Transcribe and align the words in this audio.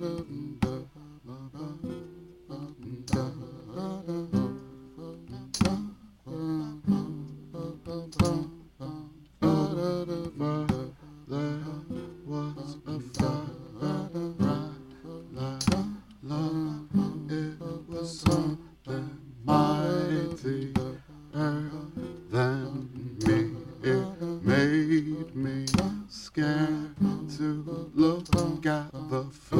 da 0.00 0.39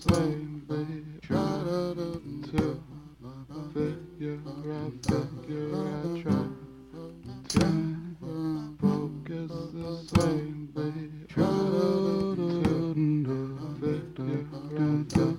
same 0.00 0.64
way. 0.66 1.02
Try 1.20 1.36
to 1.36 2.20
figure 3.74 4.38
out, 4.72 4.92
figure 5.04 5.76
out, 5.76 6.16
try 6.22 6.40
to 7.48 7.66
focus 8.80 9.50
the 9.74 9.90
same 10.14 10.60
way. 10.74 10.94
Try 11.28 11.44
to 12.36 12.48
figure 13.80 15.24
out. 15.24 15.29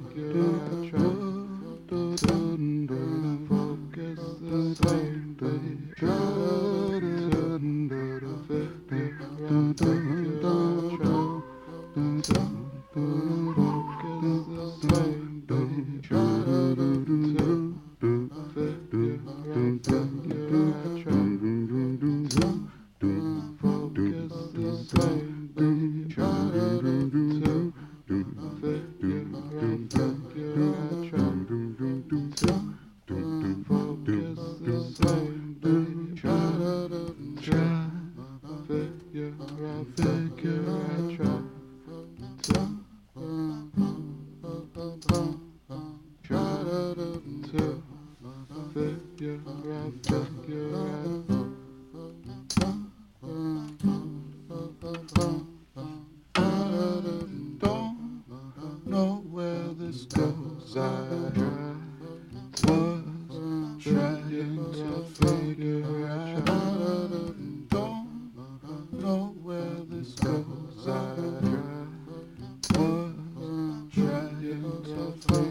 Try. 37.41 37.80
how 59.71 59.85
this 59.85 60.05
goes. 60.05 60.75
I 60.75 61.31
tried, 61.31 61.83
was 62.65 63.83
trying 63.83 64.57
to 64.73 65.05
figure 65.15 66.07
out. 66.07 66.45
Don't 67.69 68.93
know 68.93 69.35
where 69.41 69.85
this 69.89 70.13
goes. 70.15 70.87
I 70.87 71.15
tried, 71.41 72.77
was 72.77 73.13
trying 73.93 74.83
to 74.83 75.13
figure 75.27 75.50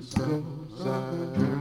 this 0.00 0.14
goes, 0.14 1.51